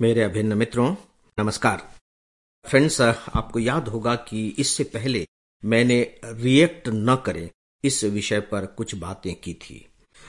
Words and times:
मेरे 0.00 0.22
अभिन्न 0.22 0.52
मित्रों, 0.52 0.96
नमस्कार। 1.38 1.90
फ्रेंड्स, 2.66 3.00
आपको 3.00 3.58
याद 3.58 3.88
होगा 3.88 4.14
कि 4.14 4.48
इससे 4.58 4.84
पहले 4.84 5.26
मैंने 5.64 6.20
रिएक्ट 6.24 6.88
न 6.88 7.16
करें, 7.26 7.50
इस 7.84 8.04
विषय 8.04 8.40
पर 8.40 8.66
कुछ 8.66 8.94
बातें 8.94 9.34
की 9.34 9.54
थी। 9.54 9.88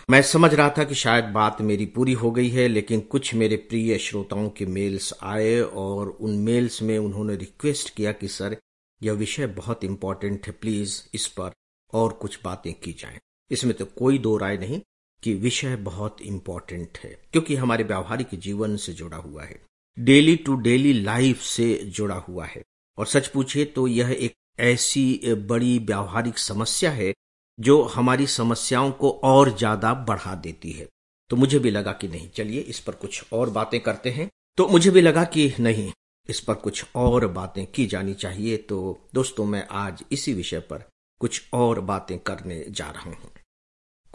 मैं 0.10 0.22
समझ 0.22 0.54
रहा 0.54 0.70
था 0.70 0.84
कि 0.84 0.96
शायद 0.96 1.26
बात 1.26 1.62
मेरी 1.62 1.86
पूरी 1.86 2.14
हो 2.14 2.32
गई 2.32 2.50
है, 2.50 2.68
लेकिन 2.68 3.00
कुछ 3.00 3.34
मेरे 3.34 3.56
प्रिय 3.56 3.98
श्रोताओं 3.98 4.50
के 4.50 4.66
मेल्स 4.66 5.14
आए 5.22 5.60
और 5.60 6.10
उन 6.10 6.38
मेल्स 6.38 6.82
में 6.82 7.00
उन्होंने 7.00 7.36
रिक्वेस्ट 7.36 7.96
किया 7.96 8.12
कि, 8.12 8.28
सर, 8.28 8.58
यह 9.04 9.14
विषय 9.14 9.48
बहुत 9.48 9.84
इंपॉर्टेंट 9.84 10.48
है 10.48 10.52
प्लीज़ 10.52 11.04
इस 11.14 11.28
पर 11.28 11.52
और 11.94 12.14
कुछ 12.14 12.40
बातें 12.44 12.74
की 12.74 12.94
जाएँ। 12.94 13.20
इसमें 13.52 13.74
तो 13.74 13.86
कोई 13.86 14.18
दो 14.18 14.38
राय 14.38 14.58
नहीं 14.58 14.82
कि 15.24 15.34
विषय 15.34 15.76
बहुत 15.76 16.22
इंपॉर्टेंट 16.22 16.98
है, 16.98 17.10
क्योंकि 17.32 17.56
हमारे 17.56 17.84
व्यावहारिक 17.84 18.40
जीवन 18.40 18.76
से 18.78 18.94
जुड़ा 18.94 19.18
हुआ 19.18 19.44
है। 19.44 19.60
डेली 19.98 20.36
टू 20.36 20.56
डेली 20.56 20.94
लाइफ 20.94 21.42
से 21.42 21.74
जुड़ा 21.86 22.16
हुआ 22.16 22.46
है। 22.46 22.62
और 22.98 23.06
सच 23.06 23.28
पूछे 23.28 23.66
तो 23.66 23.88
यह 23.88 24.12
एक 24.12 24.34
ऐसी 24.60 25.34
बड़ी 25.48 25.78
व्यावहारिक 25.80 26.38
समस्या 26.38 26.92
है, 26.92 27.14
जो 27.60 27.82
हमारी 27.84 28.28
समस्याओं 28.28 28.92
को 28.92 29.10
और 29.24 29.58
ज़्यादा 29.58 29.94
बढ़ा 30.08 30.36
देती 30.36 30.72
है। 30.72 30.88
तो 31.30 31.36
मुझे 31.36 31.60
भी 31.60 31.72
लगा 31.72 31.92
कि 31.92 32.08
नहीं, 32.08 32.30
चलिए 32.30 32.60
इस 32.60 32.80
पर 32.80 32.94
कुछ 32.94 33.24
और 33.34 33.50
बातें 33.50 33.80
करते 33.80 34.10
हैं। 34.10 34.30
तो 34.58 34.68
मुझे 34.68 34.92
भी 34.92 35.02
लगा 35.02 35.24
कि 35.24 35.52
नहीं, 35.60 35.92
इस 36.30 36.40
पर 36.40 36.54
कुछ 36.54 36.84
और 36.96 37.28
बातें 37.28 37.66
की 37.66 37.86
जानी 37.86 38.14
चाहिए। 38.14 38.58
तो 38.58 39.00
दोस्तों, 39.14 39.46
मैं 39.46 39.66
आज 39.72 40.04
इसी 40.12 40.34
विषय 40.34 40.60
पर 40.60 40.84
कुछ 41.22 41.42
और 41.54 41.80
बातें 41.82 42.18
करने 42.20 42.64
जा 42.70 42.90
रहा 42.92 43.10
हूँ। 43.10 43.32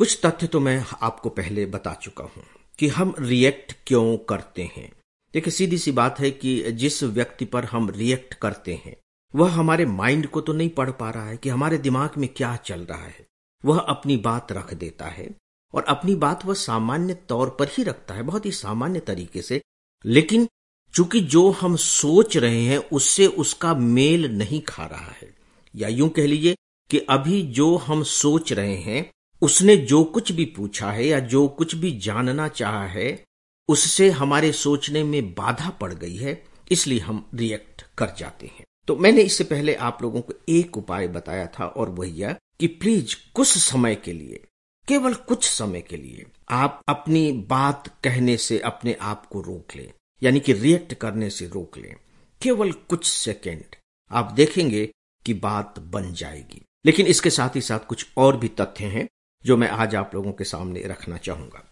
कुछ 0.02 0.18
तथ्य 0.26 0.46
तो 0.46 0.60
मैं 0.60 0.84
आपको 1.02 1.28
पहले 1.28 1.66
बता 1.66 1.92
चुका 1.94 2.24
हूँ 2.24 2.42
कि 2.78 2.88
हम 2.88 3.14
रिएक्ट 3.18 3.72
क्यों 3.86 4.16
करते 4.16 4.62
हैं। 4.62 4.90
देखिए, 5.34 5.50
सीधी 5.50 5.78
सी 5.78 5.92
बात 5.92 6.20
है 6.20 6.30
कि 6.30 6.72
जिस 6.72 7.02
व्यक्ति 7.02 7.44
पर 7.44 7.64
हम 7.64 7.90
रिएक्ट 7.90 8.34
करते 8.34 8.74
हैं, 8.84 8.96
वह 9.34 9.50
हमारे 9.50 9.86
माइंड 9.86 10.26
को 10.26 10.40
तो 10.40 10.52
नहीं 10.52 10.68
पढ़ 10.68 10.90
पा 10.90 11.10
रहा 11.10 11.28
है 11.28 11.36
कि 11.36 11.48
हमारे 11.48 11.78
दिमाग 11.78 12.18
में 12.18 12.28
क्या 12.28 12.56
चल 12.56 12.80
रहा 12.80 13.04
है। 13.04 13.26
वह 13.64 13.78
अपनी 13.78 14.16
बात 14.16 14.52
रख 14.52 14.74
देता 14.74 15.04
है 15.04 15.28
और 15.74 15.84
अपनी 15.84 16.14
बात 16.14 16.44
वह 16.46 16.54
सामान्य 16.54 17.14
तौर 17.14 17.56
पर 17.60 17.68
ही 17.68 17.82
रखता 17.82 18.14
है, 18.14 18.22
बहुत 18.22 18.46
ही 18.46 18.52
सामान्य 18.52 19.00
तरीके 19.00 19.42
से। 19.42 19.62
लेकिन 20.04 20.48
चूँकि 20.94 21.20
जो 21.20 21.50
हम 21.50 21.76
सोच 21.76 22.36
रहे 22.36 22.62
हैं, 22.62 22.78
उससे 22.78 23.26
उसका 23.26 23.74
मेल 23.74 24.30
नहीं 24.38 24.60
खा 24.60 24.86
रहा 24.86 25.12
है। 25.12 25.34
या 25.76 25.88
यूँ 25.88 26.08
कह 26.08 26.26
लीजिए 26.26 26.56
कि 26.90 26.98
अभी 26.98 27.42
जो 27.42 27.76
हम 27.76 28.02
सोच 28.02 28.52
रहे 28.52 28.76
हैं 28.76 29.10
उसने 29.42 29.76
जो 29.76 30.04
कुछ 30.04 30.32
भी 30.32 30.44
पूछा 30.44 30.90
है 30.90 31.06
या 31.06 31.18
जो 31.18 31.48
कुछ 31.48 31.74
भी 31.74 31.90
जानना 31.98 32.48
चाहा 32.48 32.86
है, 32.86 33.24
उससे 33.68 34.10
हमारे 34.10 34.52
सोचने 34.52 35.04
में 35.04 35.34
बाधा 35.34 35.70
पड़ 35.70 35.92
गई 35.94 36.16
है, 36.16 36.42
इसलिए 36.72 36.98
हम 36.98 37.30
रिएक्ट 37.34 37.82
कर 37.98 38.14
जाते 38.18 38.46
हैं। 38.46 38.64
तो 38.88 38.96
मैंने 38.96 39.22
इससे 39.22 39.44
पहले 39.44 39.74
आप 39.74 40.02
लोगों 40.02 40.20
को 40.20 40.34
एक 40.48 40.76
उपाय 40.76 41.08
बताया 41.08 41.46
था 41.46 41.66
और 41.66 41.90
वही 41.90 42.10
यह 42.10 42.36
कि 42.60 42.66
प्लीज़ 42.66 43.16
कुछ 43.34 43.46
समय 43.48 43.94
के 43.94 44.12
लिए, 44.12 44.44
केवल 44.88 45.14
कुछ 45.14 45.44
समय 45.44 45.80
के 45.80 45.96
लिए 45.96 46.26
आप 46.50 46.80
अपनी 46.88 47.32
बात 47.32 47.88
कहने 48.04 48.36
से 48.36 48.58
अपने 48.58 48.96
आप 49.00 49.26
को 49.26 49.40
रोक 49.40 49.76
लें, 49.76 49.92
यानी 50.22 50.40
कि 50.40 50.52
रिएक्ट 50.52 50.94
करने 50.94 51.30
से 51.30 51.46
रोक 51.46 51.78
लें। 51.78 51.94
केवल 52.42 52.72
कुछ 52.72 53.06
सेकेंड 53.06 53.64
आप 54.10 54.32
देखेंगे 54.32 54.88
कि 55.26 55.34
बात 55.34 55.78
बन 55.78 56.12
जाएगी। 56.12 56.62
लेकिन 56.86 57.06
इसके 57.06 57.30
साथ 57.30 57.56
ही 57.56 57.60
साथ 57.60 57.78
कुछ 57.78 58.06
और 58.16 58.36
भी 58.36 58.48
तथ्य 58.48 58.84
हैं 58.84 59.08
जो 59.44 59.56
मैं 59.56 59.68
आज 59.68 59.94
आप 59.96 60.14
लोगों 60.14 60.32
के 60.32 60.44
सामने 60.44 60.82
रखना 60.82 61.16
चाहूँगा। 61.18 61.64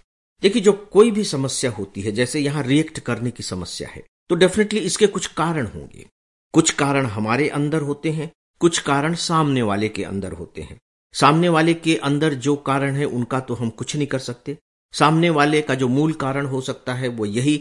देखिए, 0.42 0.62
जो 0.62 0.72
कोई 0.72 1.10
भी 1.10 1.24
समस्या 1.24 1.70
होती 1.70 2.00
है, 2.00 2.12
जैसे 2.12 2.40
यहाँ 2.40 2.62
रिएक्ट 2.62 2.98
करने 3.00 3.30
की 3.30 3.42
समस्या 3.42 3.88
है 3.88 4.02
तो 4.30 4.34
डेफिनेटली 4.36 4.80
इसके 4.80 5.06
कुछ 5.06 5.26
कारण 5.26 5.66
होंगे। 5.66 6.06
कुछ 6.54 6.70
कारण 6.72 7.06
हमारे 7.06 7.48
अंदर 7.50 7.82
होते 7.82 8.10
हैं, 8.10 8.30
कुछ 8.60 8.78
कारण 8.80 9.14
सामने 9.16 9.62
वाले 9.62 9.88
के 9.88 10.04
अंदर 10.04 10.32
होते 10.32 10.62
हैं। 10.62 10.78
सामने 11.14 11.48
वाले 11.48 11.74
के 11.76 11.96
अंदर 11.98 12.34
जो 12.36 12.54
कारण 12.56 12.96
है, 12.96 13.04
उनका 13.04 13.40
तो 13.40 13.54
हम 13.54 13.70
कुछ 13.70 13.96
नहीं 13.96 14.06
कर 14.06 14.18
सकते। 14.18 14.56
सामने 14.94 15.30
वाले 15.30 15.62
का 15.62 15.74
जो 15.74 15.88
मूल 15.88 16.12
कारण 16.12 16.46
हो 16.46 16.60
सकता 16.60 16.94
है, 16.94 17.08
वो 17.08 17.26
यही 17.26 17.56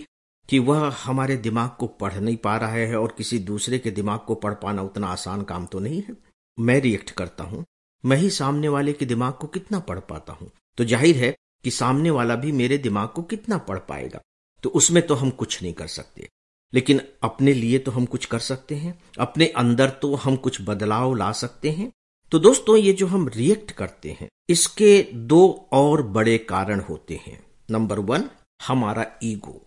कि 0.49 0.59
वह 0.59 0.87
हमारे 1.03 1.35
दिमाग 1.37 1.69
को 1.79 1.87
पढ़ 1.99 2.13
नहीं 2.13 2.37
पा 2.37 2.55
रहा 2.57 2.71
है 2.71 2.97
और 2.97 3.13
किसी 3.17 3.39
दूसरे 3.39 3.79
के 3.79 3.91
दिमाग 3.91 4.19
को 4.19 4.35
पढ़ 4.35 4.53
पाना 4.53 4.81
उतना 4.81 5.07
आसान 5.07 5.41
काम 5.43 5.65
तो 5.65 5.79
नहीं 5.79 6.01
है। 6.01 6.15
मैं 6.57 6.79
रिएक्ट 6.81 7.11
करता 7.11 7.43
हूँ 7.43 7.63
मैं 8.03 8.17
ही 8.17 8.29
सामने 8.29 8.67
वाले 8.67 8.93
के 8.93 9.05
दिमाग 9.05 9.33
को 9.33 9.47
कितना 9.47 9.79
पढ़ 9.79 9.99
पाता 9.99 10.33
हूँ। 10.33 10.49
तो 10.77 10.85
ज़ाहिर 10.85 11.17
है 11.17 11.35
कि 11.63 11.71
सामने 11.71 12.09
वाला 12.09 12.35
भी 12.35 12.51
मेरे 12.51 12.77
दिमाग 12.77 13.09
को 13.09 13.21
कितना 13.23 13.57
पढ़ 13.59 13.79
पाएगा। 13.79 14.21
तो 14.63 14.69
उसमें 14.69 15.05
तो 15.07 15.15
हम 15.15 15.29
कुछ 15.29 15.61
नहीं 15.63 15.73
कर 15.73 15.87
सकते। 15.87 16.27
लेकिन 16.73 17.01
अपने 17.23 17.53
लिए 17.53 17.77
तो 17.79 17.91
हम 17.91 18.05
कुछ 18.05 18.25
कर 18.25 18.39
सकते 18.39 18.75
हैं। 18.75 18.97
अपने 19.19 19.47
अंदर 19.57 19.89
तो 20.01 20.13
हम 20.15 20.35
कुछ 20.35 20.61
बदलाव 20.61 21.15
ला 21.15 21.31
सकते 21.31 21.71
हैं। 21.71 21.91
तो 22.31 22.39
दोस्तों, 22.39 22.75
ये 22.77 22.93
जो 22.93 23.07
हम 23.07 23.27
रिएक्ट 23.27 23.71
करते 23.71 24.17
हैं, 24.19 24.27
इसके 24.49 25.01
दो 25.13 25.69
और 25.73 26.01
बड़े 26.01 26.37
कारण 26.39 26.79
होते 26.79 27.19
हैं। 27.27 27.39
नंबर 27.69 27.99
वन 28.01 28.29
हमारा 28.67 29.05
ईगो 29.23 29.61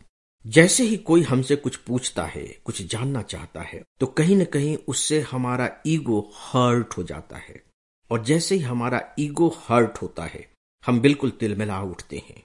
जैसे 0.45 0.85
ही 0.85 0.97
कोई 0.99 1.23
हमसे 1.23 1.57
कुछ 1.57 1.77
पूछता 1.79 2.25
है, 2.25 2.45
कुछ 2.65 2.83
जानना 2.83 3.23
चाहता 3.23 3.63
है 3.63 3.83
तो 4.01 4.07
कहीं 4.09 4.37
ना 4.37 4.45
कहीं 4.45 4.77
उससे 4.89 5.21
हमारा 5.31 5.69
ईगो 5.87 6.21
हर्ट 6.37 6.97
हो 6.97 7.03
जाता 7.03 7.37
है। 7.39 7.63
और 8.13 8.25
जैसे 8.25 8.55
ही 8.55 8.61
हमारा 8.63 9.01
ईगो 9.19 9.49
हर्ट 9.69 9.99
होता 10.03 10.25
है, 10.25 10.47
हम 10.85 11.01
बिल्कुल 11.01 11.31
तिलमिला 11.31 11.81
उठते 11.83 12.17
हैं, 12.19 12.43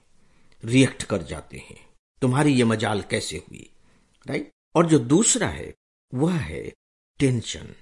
रिएक्ट 0.62 1.02
कर 1.02 1.22
जाते 1.22 1.56
हैं, 1.58 1.78
तुम्हारी 2.22 2.52
ये 2.52 2.64
मजाल 2.64 3.02
कैसे 3.10 3.36
हुई 3.38 3.68
राइट 4.26 4.50
और 4.74 4.86
जो 4.86 4.98
दूसरा 4.98 5.48
है, 5.48 5.72
वह 6.12 6.32
है 6.32 6.62
टेंशन 7.20 7.74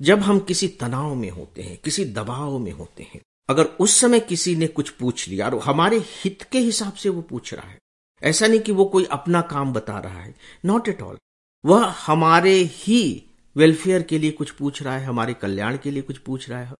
जब 0.00 0.20
हम 0.20 0.38
किसी 0.40 0.68
तनाव 0.80 1.14
में 1.14 1.30
होते 1.30 1.62
हैं, 1.62 1.76
किसी 1.76 2.04
दबाव 2.04 2.58
में 2.58 2.72
होते 2.72 3.02
हैं, 3.02 3.20
अगर 3.48 3.64
उस 3.80 3.96
समय 4.00 4.20
किसी 4.20 4.54
ने 4.56 4.66
कुछ 4.66 4.90
पूछ 4.90 5.28
लिया 5.28 5.48
और 5.48 5.60
हमारे 5.64 5.98
हित 6.04 6.42
के 6.42 6.58
हिसाब 6.58 6.92
से 6.94 7.08
वो 7.08 7.22
पूछ 7.22 7.52
रहा 7.54 7.68
है, 7.68 7.78
ऐसा 8.22 8.46
नहीं 8.46 8.60
कि 8.60 8.72
वो 8.72 8.84
कोई 8.84 9.04
अपना 9.04 9.40
काम 9.50 9.72
बता 9.72 9.98
रहा 9.98 10.20
है 10.20 10.34
नॉट 10.64 10.88
एट 10.88 11.02
ऑल 11.02 11.18
वह 11.64 11.86
हमारे 12.06 12.54
ही 12.72 13.22
वेलफेयर 13.56 14.02
के 14.02 14.18
लिए 14.18 14.30
कुछ 14.30 14.50
पूछ 14.50 14.82
रहा 14.82 14.96
है, 14.96 15.04
हमारे 15.04 15.34
कल्याण 15.34 15.76
के 15.76 15.90
लिए 15.90 16.02
कुछ 16.02 16.18
पूछ 16.18 16.48
रहा 16.50 16.60
है 16.60 16.74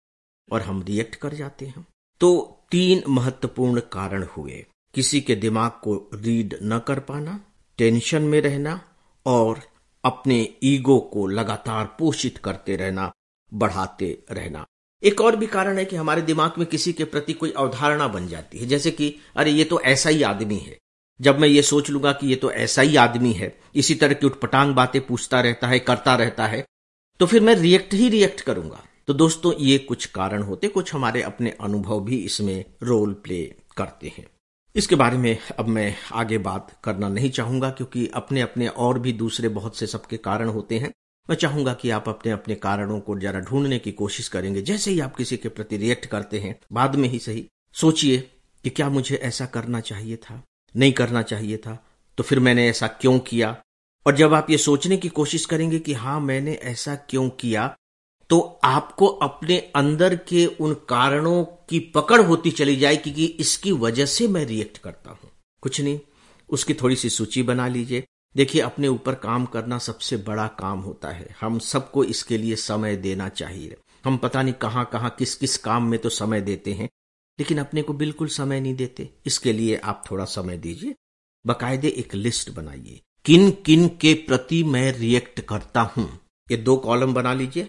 और 0.53 0.63
हम 0.63 0.83
रिएक्ट 0.83 1.15
कर 1.15 1.35
जाते 1.35 1.67
हैं। 1.67 1.87
तो 2.21 2.59
तीन 2.71 3.03
महत्वपूर्ण 3.09 3.81
कारण 3.81 4.23
हुए। 4.23 4.67
किसी 4.95 5.21
के 5.21 5.35
दिमाग 5.35 5.71
को 5.71 6.11
रीड 6.15 6.59
न 6.63 6.79
कर 6.79 7.01
पाना, 7.01 7.41
टेंशन 7.79 8.23
में 8.23 8.41
रहना 8.41 8.81
और 9.27 9.61
अपने 10.05 10.55
ईगो 10.63 10.99
को 10.99 11.27
लगातार 11.27 11.97
पोषित 11.99 12.39
करते 12.39 12.77
रहना, 12.77 13.13
बढ़ाते 13.55 14.25
रहना। 14.31 14.67
एक 15.03 15.21
और 15.21 15.37
भी 15.37 15.47
कारण 15.47 15.79
है 15.79 15.85
कि 15.85 15.97
हमारे 15.97 16.23
दिमाग 16.23 16.53
में 16.59 16.67
किसी 16.67 16.93
के 16.93 17.05
प्रति 17.05 17.33
कोई 17.33 17.51
अवधारणा 17.51 18.09
बन 18.09 18.29
जाती 18.29 18.59
है। 18.59 18.67
जैसे 18.67 18.91
कि, 18.91 19.17
अरे 19.37 19.51
ये 19.51 19.65
तो 19.65 19.81
ऐसा 19.81 20.11
ही 20.11 20.23
आदमी 20.23 20.57
है। 20.57 20.79
जब 21.21 21.39
मैं 21.39 21.49
ये 21.49 21.63
सोच 21.63 21.91
लूँगा 21.91 22.13
कि 22.13 22.27
ये 22.27 22.37
तो 22.37 22.51
ऐसा 22.51 22.83
ही 22.83 22.97
आदमी 22.97 23.33
है, 23.33 23.61
इसी 23.75 23.95
तरह 23.95 24.15
की 24.15 24.27
उठपटांग 24.27 24.75
बातें 24.75 25.07
पूछता 25.07 25.41
रहता 25.41 25.67
है, 25.67 25.79
करता 25.79 26.15
रहता 26.15 26.47
है 26.47 26.67
तो 27.21 27.27
फिर 27.27 27.43
मैं 27.43 27.55
रिएक्ट 27.55 27.95
ही 27.95 28.09
रिएक्ट 28.09 28.41
करूँगा। 28.41 28.86
तो 29.09 29.15
दोस्तों, 29.15 29.53
ये 29.55 29.77
कुछ 29.79 30.05
कारण 30.07 30.43
होते, 30.43 30.69
कुछ 30.69 30.93
हमारे 30.95 31.21
अपने 31.23 31.51
अनुभव 31.61 32.01
भी 32.01 32.17
इसमें 32.17 32.65
रोल 32.83 33.13
प्ले 33.15 33.43
करते 33.77 34.13
हैं। 34.17 34.27
इसके 34.75 34.95
बारे 34.95 35.17
में 35.17 35.39
अब 35.59 35.69
मैं 35.69 35.95
आगे 36.13 36.39
बात 36.39 36.71
करना 36.85 37.09
नहीं 37.09 37.31
चाहूँगा, 37.31 37.71
क्योंकि 37.71 38.07
अपने 38.15 38.41
अपने 38.41 38.69
और 38.69 38.99
भी 38.99 39.13
दूसरे 39.13 39.49
बहुत 39.49 39.77
से 39.77 39.87
सबके 39.87 40.17
कारण 40.17 40.49
होते 40.49 40.79
हैं। 40.79 40.93
मैं 41.29 41.37
चाहूँगा 41.37 41.75
कि 41.75 41.91
आप 41.91 42.09
अपने 42.09 42.33
अपने 42.33 42.55
कारणों 42.55 42.99
को 43.01 43.19
जरा 43.19 43.41
ढूँढने 43.41 43.79
की 43.79 43.93
कोशिश 43.93 44.29
करेंगे। 44.29 44.63
जैसे 44.63 44.91
ही 44.91 45.01
आप 45.01 45.17
किसी 45.17 45.37
के 45.37 45.49
प्रति 45.49 45.77
रिएक्ट 45.77 46.07
करते 46.07 46.39
हैं, 46.39 46.59
बाद 46.73 46.97
में 46.97 47.09
ही 47.09 47.19
सही 47.19 47.47
सोचिए 47.75 48.19
कि 48.65 48.71
क्या 48.71 48.89
मुझे 48.91 49.17
ऐसा 49.17 49.47
करना 49.47 49.81
चाहिए 49.81 50.17
था, 50.17 50.43
नहीं 50.75 50.93
करना 50.93 51.23
चाहिए 51.23 51.57
था 51.57 51.83
तो 52.19 52.23
फिर 52.23 52.41
मैंने 52.41 52.69
ऐसा 52.69 52.87
क्यों 52.91 53.19
किया? 53.21 53.57
और 54.07 54.17
जब 54.17 54.35
आप 54.35 54.51
ये 54.51 54.59
सोचने 54.59 54.97
की 54.97 55.09
कोशिश 55.09 55.45
करेंगे 55.47 55.79
कि 55.79 55.93
हाँ 55.95 56.21
मैंने 56.21 56.53
ऐसा 56.65 56.95
क्यों 57.11 57.29
किया 57.31 57.75
तो 58.31 58.61
आपको 58.65 59.07
अपने 59.07 59.59
अंदर 59.77 60.17
के 60.17 60.47
उन 60.47 60.75
कारणों 60.75 61.45
की 61.45 61.79
पकड़ 61.81 62.21
होती 62.21 62.51
चली 62.51 62.77
जाएगी 62.77 63.13
कि 63.13 63.27
इसकी 63.27 63.73
वजह 63.73 64.07
से 64.07 64.29
मैं 64.29 64.45
रिएक्ट 64.47 64.79
करता 64.79 65.11
हूँ। 65.11 65.31
कुछ 65.63 65.81
नहीं। 65.81 66.01
उसकी 66.51 66.75
थोड़ी 66.75 66.97
सी 66.97 67.11
सूची 67.11 67.43
बना 67.43 67.69
लीजिए। 67.69 68.05
देखिए, 68.37 68.63
अपने 68.63 68.89
ऊपर 68.89 69.15
काम 69.15 69.45
करना 69.45 69.79
सबसे 69.79 70.17
बड़ा 70.17 70.47
काम 70.47 70.79
होता 70.79 71.09
है। 71.09 71.37
हम 71.41 71.59
सबको 71.59 72.05
इसके 72.05 72.39
लिए 72.39 72.57
समय 72.57 72.97
देना 72.97 73.29
चाहिए। 73.29 73.77
हम 74.05 74.17
पता 74.17 74.43
नहीं 74.43 74.55
कहाँ 74.55 74.85
कहाँ, 74.93 75.11
किस 75.19 75.35
किस 75.35 75.57
काम 75.57 75.87
में 75.87 75.99
तो 76.01 76.09
समय 76.09 76.41
देते 76.41 76.73
हैं, 76.73 76.89
लेकिन 77.39 77.59
अपने 77.59 77.83
को 77.83 77.93
बिल्कुल 77.93 78.29
समय 78.29 78.61
नहीं 78.61 78.75
देते। 78.75 79.09
इसके 79.27 79.53
लिए 79.53 79.77
आप 79.77 80.05
थोड़ा 80.11 80.25
समय 80.25 80.57
दीजिए। 80.57 80.95
बकायदे 81.47 81.89
एक 81.89 82.15
लिस्ट 82.15 82.51
बनाइए। 82.51 83.01
किन 83.25 83.51
किन 83.51 83.89
के 83.89 84.15
प्रति 84.15 84.65
मैं 84.65 84.93
रिएक्ट 84.93 85.41
करता 85.41 85.81
हूँ। 85.81 86.21
ये 86.51 86.57
दो 86.57 86.77
कॉलम 86.77 87.15
बना 87.15 87.35
लीजिए। 87.35 87.69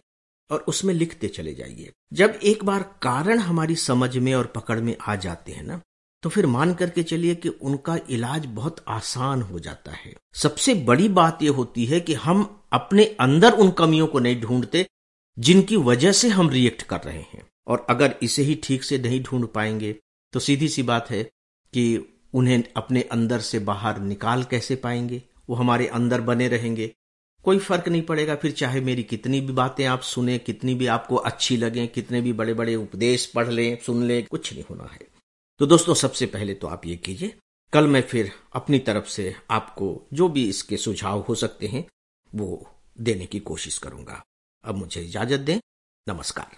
और 0.50 0.64
उसमें 0.68 0.94
लिखते 0.94 1.28
चले 1.28 1.54
जाइए। 1.54 1.92
जब 2.14 2.40
एक 2.44 2.64
बार 2.64 2.84
कारण 3.02 3.40
हमारी 3.40 3.76
समझ 3.76 4.18
में 4.18 4.34
और 4.36 4.46
पकड़ 4.48 4.80
में 4.80 4.96
आ 5.02 5.16
जाते 5.18 5.52
हैं 5.52 5.64
ना 5.64 5.82
तो 6.24 6.30
फिर 6.30 6.46
मान 6.46 6.74
करके 6.74 7.04
चलिए 7.04 7.34
कि 7.36 7.50
उनका 7.50 7.98
इलाज 8.10 8.46
बहुत 8.46 8.84
आसान 8.88 9.42
हो 9.42 9.60
जाता 9.60 9.92
है। 9.94 10.14
सबसे 10.36 10.74
बड़ी 10.84 11.10
बात 11.10 11.44
यह 11.44 11.52
होती 11.52 11.86
है 11.86 12.00
कि 12.00 12.14
हम 12.14 12.42
अपने 12.74 13.04
अंदर 13.20 13.54
उन 13.54 13.70
कमियों 13.72 14.08
को 14.08 14.20
नहीं 14.20 14.40
ढूंढते, 14.42 14.86
जिनकी 15.38 15.76
वजह 15.76 16.12
से 16.12 16.30
हम 16.30 16.50
रिएक्ट 16.50 16.82
कर 16.82 17.02
रहे 17.02 17.22
हैं। 17.24 17.46
और 17.68 17.86
अगर 17.90 18.16
इसे 18.22 18.44
ही 18.44 18.56
ठीक 18.64 18.84
से 18.84 18.98
नहीं 18.98 19.22
ढूंढ 19.24 19.46
पाएँगे 19.46 19.96
तो 20.34 20.40
सीधी 20.40 20.68
सी 20.68 20.84
बात 20.84 21.10
है 21.10 21.24
कि 21.74 21.98
उन्हें 22.34 22.64
अपने 22.78 23.02
अंदर 23.02 23.40
से 23.42 23.60
बाहर 23.62 24.00
निकाल 24.00 24.44
कैसे 24.44 24.76
पाएँगे? 24.76 25.22
वो 25.50 25.56
हमारे 25.56 25.88
अंदर 25.90 26.22
बने 26.22 26.48
रहेंगे। 26.48 26.92
कोई 27.48 27.58
फ़र्क 27.58 27.88
नहीं 27.88 28.02
पड़ेगा, 28.02 28.36
फिर 28.36 28.52
चाहे 28.52 28.82
मेरी 28.82 29.04
कितनी 29.04 29.42
भी 29.42 29.54
बातें 29.54 29.86
आप 29.86 30.02
सुने, 30.02 30.38
कितनी 30.38 30.76
भी 30.76 30.88
आपको 30.88 31.16
अच्छी 31.16 31.58
लगे, 31.58 31.88
कितने 31.88 32.22
भी 32.22 32.34
बड़े 32.34 32.54
बड़े 32.54 32.76
उपदेश 32.76 33.26
पढ़ 33.26 33.48
लें, 33.48 33.78
सुन 33.86 34.04
लें, 34.04 34.26
कुछ 34.26 34.54
नहीं 34.54 34.64
होना 34.70 34.84
है। 34.84 35.00
तो 35.60 35.66
दोस्तों, 35.66 35.94
सबसे 35.94 36.26
पहले 36.26 36.54
तो 36.54 36.68
आप 36.68 36.86
ये 36.86 36.96
कीजिए, 36.96 37.36
कल 37.74 37.88
मैं 37.88 38.02
फिर 38.02 38.32
अपनी 38.54 38.80
तरफ़ 38.80 39.06
से 39.06 39.36
आपको 39.52 40.08
जो 40.14 40.30
भी 40.30 40.50
इसके 40.50 40.78
सुझाव 40.78 41.20
हो 41.20 41.36
सकते 41.36 41.68
हैं, 41.68 41.88
वो 42.36 42.70
देने 43.02 43.26
की 43.26 43.40
कोशिश 43.40 43.78
करूँगा। 43.78 44.24
अब 44.64 44.76
मुझे 44.76 45.02
इजाज़त 45.02 45.40
दें। 45.40 45.60
नमस्कार। 46.10 46.58